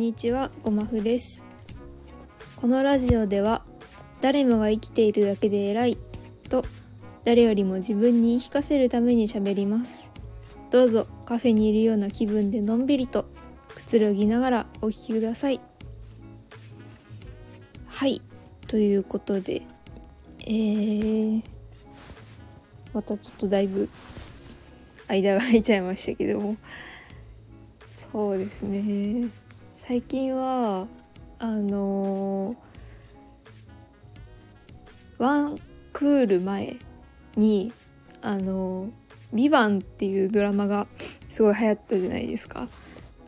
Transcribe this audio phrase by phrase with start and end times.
[0.00, 1.44] にちは、ごまふです。
[2.56, 3.66] このラジオでは、
[4.22, 5.98] 誰もが生きているだけで偉い
[6.48, 6.64] と、
[7.22, 10.10] 誰よりも自分に言い聞かせるために喋ります。
[10.70, 13.26] どうぞカフェにいるような気分でのんびりと
[13.74, 15.60] くつろぎながらお聞きください。
[17.86, 18.22] はい、
[18.68, 19.60] ということで、
[20.46, 21.42] えー、
[22.94, 23.90] またちょっとだいぶ
[25.08, 26.56] 間が空いちゃいましたけども、
[27.86, 29.28] そうですね
[29.90, 30.86] 最近は
[31.40, 32.56] あのー
[35.18, 35.58] ワン
[35.92, 36.76] クール前
[37.34, 37.72] に
[38.22, 38.90] あのー
[39.34, 40.86] 「ビバンっていうドラマが
[41.28, 42.68] すごい流行ったじゃないですか。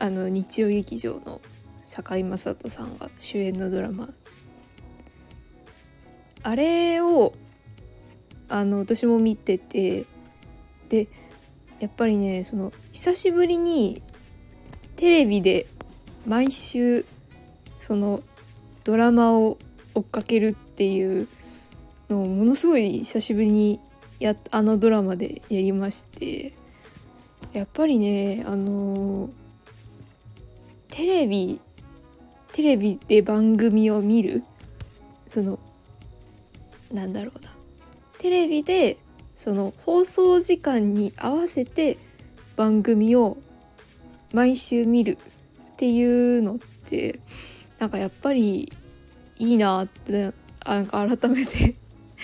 [0.00, 1.40] あの日曜劇場の
[1.86, 4.08] 堺雅人さんが主演のドラマ。
[6.42, 7.34] あれを
[8.48, 10.06] あの私も見てて
[10.88, 11.06] で
[11.78, 14.02] やっぱりねその久しぶりに
[14.96, 15.68] テレビで
[16.28, 17.06] 毎週
[17.80, 18.20] その
[18.84, 19.56] ドラマを
[19.94, 21.26] 追っかけるっていう
[22.10, 23.80] のをものすごい久しぶりに
[24.18, 26.52] やあのドラマでやりまして
[27.54, 29.30] やっぱりねあの
[30.90, 31.60] テレビ
[32.52, 34.42] テレビで番組を見る
[35.28, 35.58] その
[36.92, 37.50] なんだろうな。
[38.18, 38.98] テレビで
[39.34, 41.96] その放送時間に合わせて
[42.56, 43.38] 番組を
[44.32, 45.16] 毎週見る。
[45.78, 47.20] っていうのって
[47.78, 48.72] なんかやっぱり
[49.38, 50.32] いいなって
[50.66, 51.76] なんか改めて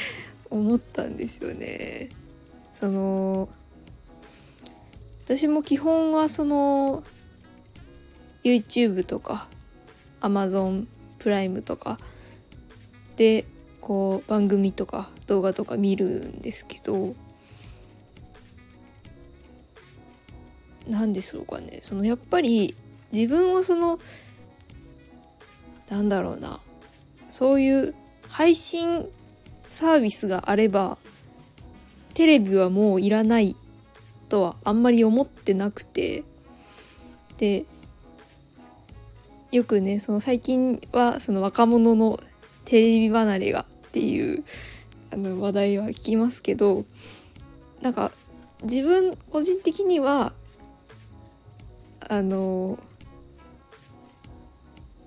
[0.48, 2.08] 思ったんですよね。
[2.72, 3.50] その
[5.22, 7.04] 私も基本はその
[8.42, 9.50] YouTube とか
[10.22, 10.86] Amazon
[11.18, 11.98] プライムとか
[13.16, 13.44] で
[13.82, 17.14] こう番組とか動画とか見るんですけど
[20.88, 22.74] 何でしょうかねそのやっぱり
[23.12, 24.00] 自分はその
[25.90, 26.60] なんだろうな。
[27.30, 27.94] そういう
[28.28, 29.08] 配信
[29.66, 30.98] サービスがあれば
[32.12, 33.56] テレビはもういらない
[34.28, 36.24] とはあんまり思ってなくて。
[37.38, 37.64] で
[39.50, 42.20] よくねその最近はその若者の
[42.64, 44.44] テレビ離れがっていう
[45.12, 46.84] あの話題は聞きますけど
[47.80, 48.12] なんか
[48.62, 50.32] 自分個人的には
[52.08, 52.78] あの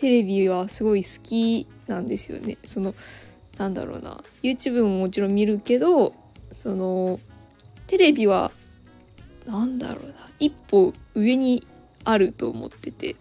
[0.00, 2.56] テレビはすごい好きなんですよね。
[2.64, 2.94] その
[3.58, 6.14] なんだろうな YouTube ももちろん見るけど
[6.50, 7.20] その
[7.86, 8.50] テレビは
[9.44, 11.66] なんだろうな一歩上に
[12.04, 13.16] あると思ってて、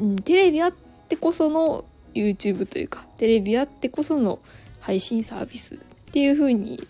[0.00, 0.72] うん、テレビあっ
[1.10, 1.84] てこその
[2.14, 4.38] YouTube というかテレビあってこその
[4.80, 5.78] 配信サービスっ
[6.10, 6.82] ていう風に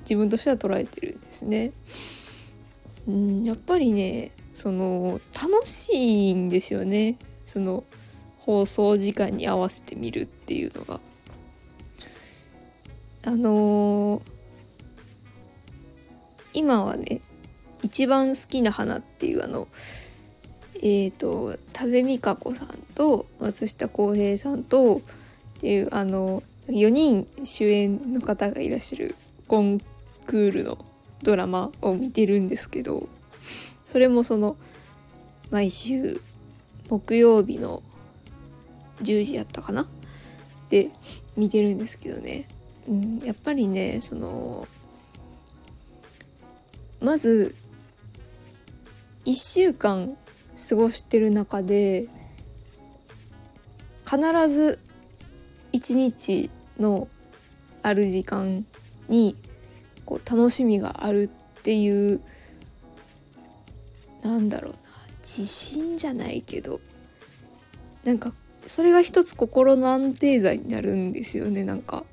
[0.00, 1.70] 自分としては捉えてるんですね。
[3.06, 7.84] うん、やっぱりねその楽しいんですよねその
[8.46, 11.00] 放送時間に合わせて見るっていうのが。
[13.24, 14.22] あのー、
[16.54, 17.20] 今はね
[17.82, 19.66] 一番好きな花っていうあの
[20.76, 25.00] えっ、ー、と多部未華子さんと松下洸平さんとっ
[25.58, 29.16] ていうあの4人主演の方がいらっしゃる
[29.48, 29.80] コン
[30.26, 30.78] クールの
[31.22, 33.08] ドラマを見てるんですけど
[33.84, 34.56] それもその
[35.50, 36.20] 毎週
[36.88, 37.82] 木曜日の
[39.02, 39.86] 10時やったかな？
[40.70, 40.90] で
[41.36, 42.48] 見てるんですけどね、
[42.88, 44.66] うん、やっぱりねその
[47.00, 47.54] まず
[49.24, 50.16] 1週間
[50.68, 52.08] 過ごしてる中で
[54.04, 54.18] 必
[54.48, 54.80] ず
[55.72, 57.08] 1日の
[57.82, 58.66] ある時間
[59.08, 59.36] に
[60.04, 62.20] こう楽しみがあるっていう
[64.22, 64.78] なんだろうな。
[65.18, 66.80] 自信じゃないけど
[68.04, 68.32] なんか
[68.66, 72.04] それが一つ心の安定剤になるんですよねなんか、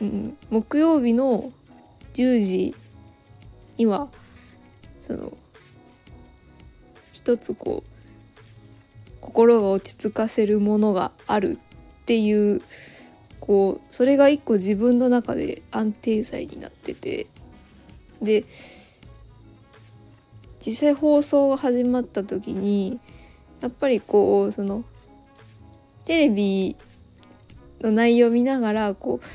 [0.00, 1.52] うん、木曜日の
[2.14, 2.74] 10時
[3.76, 4.08] には
[5.00, 5.32] その
[7.12, 11.58] 一つこう心が落ち着かせるものがある
[12.02, 12.62] っていう
[13.38, 17.26] こうそれが一個自分の中で安定剤になってて。
[18.22, 18.44] で
[20.58, 23.00] 実際放送が始まった時に
[23.62, 24.84] やっぱりこうその
[26.04, 26.76] テレビ
[27.80, 29.26] の内容見ながらこう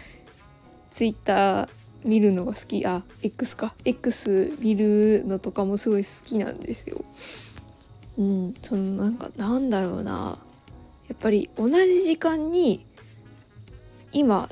[0.90, 1.70] ツイッター
[2.04, 2.86] 見るのが好き。
[2.86, 3.74] あ X か。
[3.84, 7.04] X 見るのとかもすごい好きなんですよ。
[8.18, 8.56] うん。
[8.62, 10.38] そのなんかなんだろうな。
[11.08, 12.86] やっぱり同じ時間に
[14.12, 14.50] 今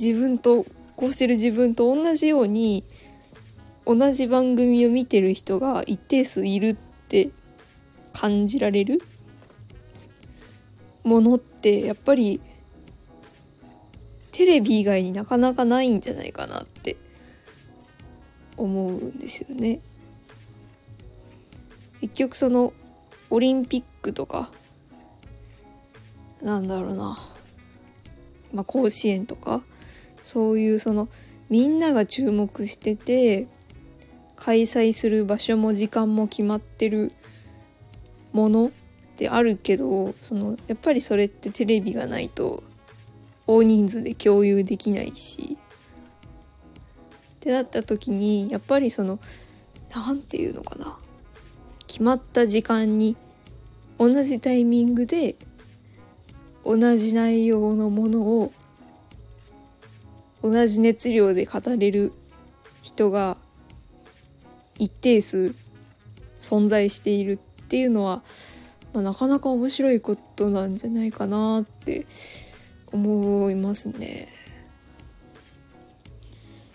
[0.00, 2.84] 自分とこうしてる自分と同じように
[3.86, 6.76] 同じ番組を見てる人が一定数いるっ
[7.08, 7.30] て
[8.12, 9.00] 感じられる？
[11.08, 12.40] ものってやっぱり
[14.30, 16.96] テレビ以外になかなかないんじゃないかなって
[18.56, 19.80] 思うんですよね。
[22.00, 22.72] 結局その
[23.30, 24.50] オリンピックとか
[26.42, 27.18] なんだろうな、
[28.52, 29.62] まあ、甲子園とか
[30.22, 31.08] そういうその
[31.48, 33.48] みんなが注目してて
[34.36, 37.12] 開催する場所も時間も決まってる
[38.32, 38.70] もの
[39.18, 42.62] ってあるけどそのやっぱりそれってテレビがないと
[43.48, 45.58] 大人数で共有できないし。
[45.58, 49.20] ってなった時にやっぱりその
[49.94, 50.96] 何て言うのかな。
[51.86, 53.16] 決まった時間に
[53.98, 55.34] 同じタイミングで
[56.64, 58.52] 同じ内容のものを
[60.42, 62.12] 同じ熱量で語れる
[62.82, 63.36] 人が
[64.76, 65.54] 一定数
[66.38, 68.22] 存在しているっていうのは、
[68.92, 72.06] まあ、なかなか面白いことなんじゃないかなって
[72.92, 74.28] 思いますね。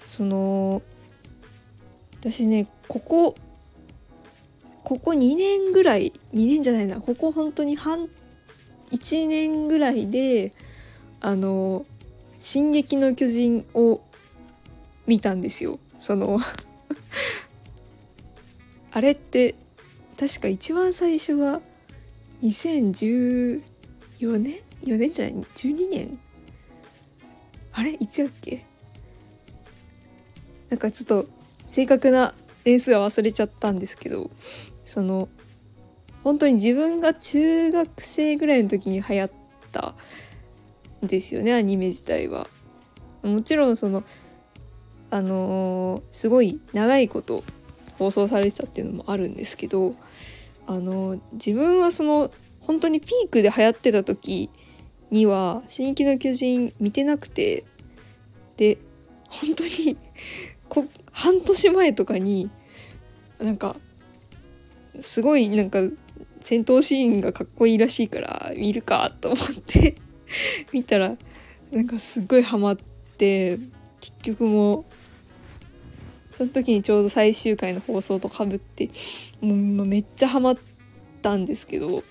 [0.07, 0.83] その
[2.19, 3.35] 私ねここ
[4.83, 8.07] ここ2年ぐらい2年じゃないなここ本当に半
[8.91, 10.53] 1年ぐらいで
[11.19, 11.85] あの
[12.37, 14.01] 「進撃の巨人」を
[15.07, 15.79] 見たんですよ。
[15.97, 16.39] その
[18.91, 19.55] あれって
[20.17, 21.61] 確か一番最初が
[22.43, 23.61] 2014
[24.37, 26.19] 年4年じゃない？12年
[27.71, 27.93] あれ？
[27.93, 28.65] いつやっけ？
[30.69, 31.29] なんかちょっと
[31.63, 32.33] 正確な
[32.65, 34.29] 年数は忘れちゃったんですけど
[34.83, 35.29] その
[36.23, 39.31] 本当に自分が中学生ぐらいの時に流行っ
[39.71, 39.95] た
[41.03, 42.47] んですよねアニメ自体は。
[43.21, 44.03] もちろんその
[45.11, 47.43] あのー、すごい長いこと
[47.97, 49.95] 放送されてたっていうのもあるんですけど
[50.67, 52.31] あの、自分はその
[52.65, 54.49] 本当にピークで流行ってた時
[55.11, 57.63] には「進撃の巨人」見てなくて
[58.57, 58.77] で
[59.29, 59.97] 本当に
[60.69, 62.49] こ半年前とかに
[63.39, 63.75] なんか
[64.99, 65.79] すごいなんか
[66.41, 69.95] 戦闘シーンがかっこいいらしいから見るかと思って
[70.71, 71.17] 見たら
[71.71, 72.77] なんかすっごいハマっ
[73.17, 73.57] て
[73.99, 74.85] 結局も
[76.33, 78.89] その時にちょうど最終回の放送とかぶって
[79.39, 79.53] も
[79.83, 80.57] うめっちゃハマっ
[81.21, 82.03] たんですけど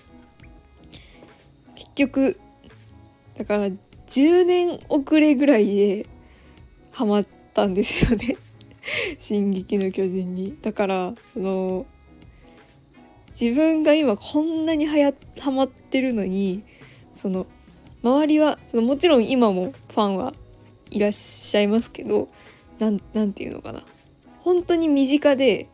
[1.75, 2.39] 結局
[3.37, 3.67] だから
[4.07, 6.05] 10年遅れぐらいで
[6.91, 8.37] ハマったんですよね
[9.19, 11.85] 「進撃の巨人に」だからその
[13.39, 16.63] 自分が今こんなにはやハマってるのに
[17.13, 17.45] その
[18.03, 20.33] 周りはそのもちろん今もファンは
[20.91, 22.29] いらっしゃいますけど
[22.79, 23.83] なんなんていうのかな。
[24.43, 25.69] 本当に身近で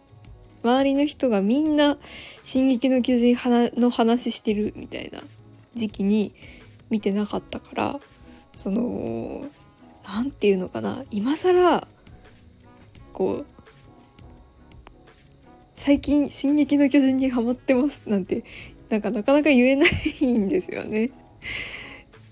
[0.63, 1.97] 周りの人がみんな
[2.43, 3.35] 「進撃の巨人」
[3.79, 5.21] の話してるみたいな
[5.73, 6.33] 時期に
[6.89, 7.99] 見てなかったから
[8.53, 9.45] その
[10.03, 11.87] 何て言うのかな今更
[13.13, 13.45] こう
[15.73, 18.43] 最近「進撃の巨人」にハマってますなんて
[18.89, 19.85] なんかなかなか言えな
[20.21, 21.11] いんですよね。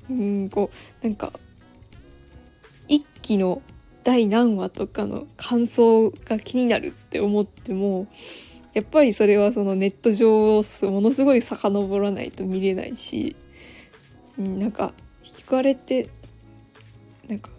[0.10, 0.69] うんこ
[1.01, 1.31] うなんか
[2.88, 3.62] 一期の
[4.07, 8.07] 第何話とかの感想が気になるって思っても
[8.74, 13.36] やっぱりそれはそのネット上をものすごい遡らないと見れないし
[14.39, 14.93] うん、なんか
[15.25, 16.08] 引かれて
[17.27, 17.50] なんか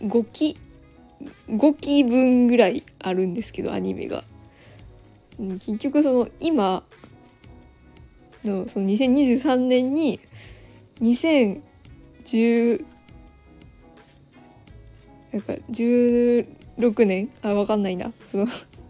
[0.00, 0.56] 5期
[1.50, 4.24] 5期分ぐらいあるんですけどアニメが。
[5.38, 6.84] うん、結局その今
[8.44, 10.20] のその2023年に
[11.02, 12.95] 2010
[15.32, 17.30] なんか16年？
[17.42, 18.46] あ分かんないなその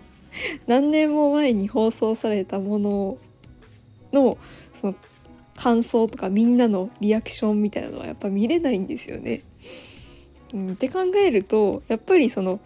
[0.67, 3.19] 何年も前に放送されたもの
[4.13, 4.39] の
[4.73, 4.95] その
[5.57, 9.43] 感想とかみんなのリアクションみたいなのはやっぱ見れないんですよね。
[10.53, 12.61] うん、って考えるとやっぱりその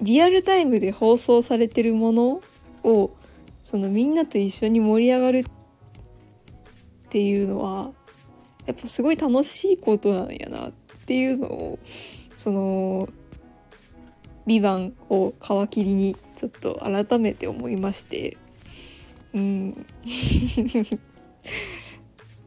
[0.00, 2.40] リアルタイムで放送されてるもの
[2.82, 3.10] を
[3.62, 5.44] そのみんなと一緒に盛り上がるっ
[7.08, 7.92] ていうのは
[8.66, 10.72] やっぱすごい楽しいことなんやなっ
[11.06, 11.78] ていうのを
[12.36, 13.08] その
[14.46, 18.36] 「ビバンを皮切りにちょっと改めて思いまして。
[19.34, 19.72] うん。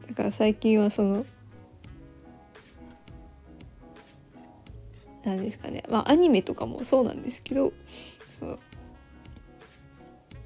[0.08, 1.26] だから最近はその
[5.22, 5.82] 何ですかね。
[5.90, 7.74] まあアニメとかもそうなんですけど
[8.32, 8.58] その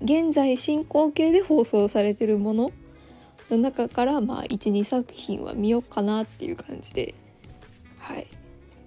[0.02, 2.72] 現在進行形で放送されてるもの
[3.48, 7.14] の中からまあ12作品は見ようかなっていう感じで。
[7.98, 8.26] はい。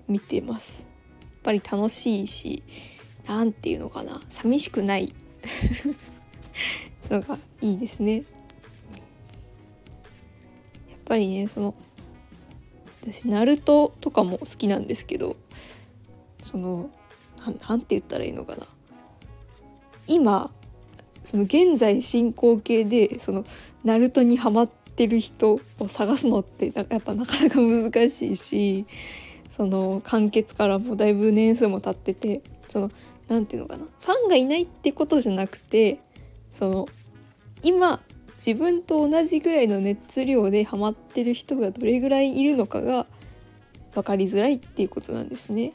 [0.07, 0.87] 見てます。
[1.21, 2.63] やっぱり楽しいし
[3.27, 4.21] 何て言うのかな。
[4.27, 5.13] 寂しくない。
[7.09, 8.15] のがいいですね。
[8.15, 8.23] やっ
[11.05, 11.73] ぱりねその
[13.01, 15.37] 私ナルトとかも好きなんですけど
[16.41, 16.89] その
[17.69, 18.67] なんて言ったらいいのかな。
[20.07, 20.51] 今
[21.23, 23.45] その現在進行形でその
[23.83, 28.85] ナルトにハマってる人を探すのってやっぱなかなか難しいし
[29.49, 32.91] その完結からもだいぶ年数も経っててその
[33.27, 35.99] 何て言うのかなファンがいないってことじゃなくて
[36.51, 36.87] その
[37.63, 37.99] 今
[38.35, 43.07] 自分と同じぐらいの熱量でハマってる人がどれぐらいいるのかが
[43.93, 45.73] 分かりづらいっていうことなんですね。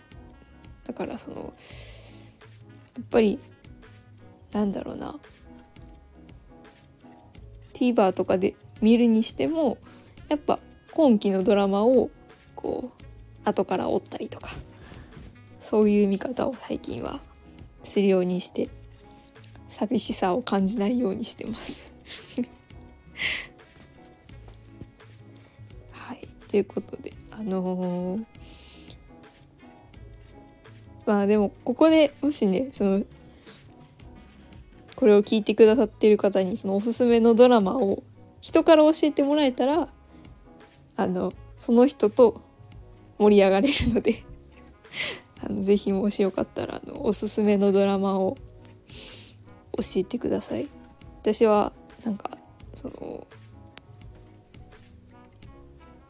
[0.85, 1.37] だからその
[2.97, 3.39] やっぱり
[4.53, 5.15] なんだろうな
[7.73, 9.79] TVer とかで見るにしても
[10.29, 10.59] やっぱ
[10.93, 12.11] 今期のドラマを
[12.55, 13.02] こう
[13.45, 14.51] 後から追ったりとか
[15.61, 17.21] そういう見方を最近は
[17.83, 18.69] するようにして
[19.69, 21.95] 寂しさを感じないようにしてます。
[25.91, 26.29] はい。
[26.49, 28.25] ということであのー、
[31.07, 33.03] まあでもここでもしねその
[34.95, 38.03] これを聞いてくださってる方にそのおすすめのドラマを
[38.41, 39.89] 人から教えてもらえたら
[40.97, 42.43] あのその人と
[43.23, 44.25] 盛り上がれるので
[45.41, 48.37] あのぜひもしよかったらあのおすすめのドラマを
[49.77, 50.69] 教えてください。
[51.21, 51.73] 私は
[52.05, 52.31] なんか
[52.75, 53.27] その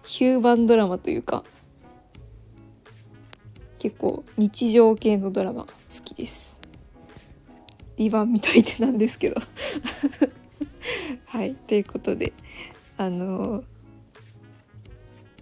[0.04, 1.44] ヒューマンドラマというか
[3.78, 6.60] 結構日常系のドラマが好きです。
[7.96, 9.36] リバン見といてなんですけど。
[11.26, 12.32] はいということで
[12.96, 13.64] あの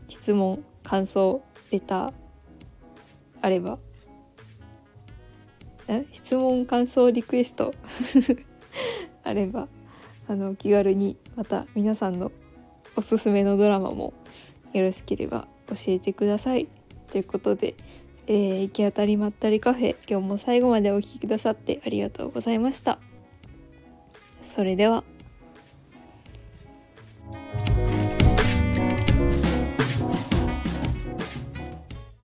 [0.09, 2.13] 質問感想レター
[3.41, 3.79] あれば？
[6.13, 7.75] 質問感想リクエスト？
[9.25, 9.69] あれば
[10.29, 12.31] あの気軽にまた皆さんの
[12.97, 14.13] おすすめのドラマも
[14.73, 16.69] よろしければ教えてください。
[17.11, 17.75] ということで
[18.27, 23.01] えー、行き当たりまったりカフェ今日も最後までお聴きくださってありがとうございました。
[24.41, 25.03] それでは。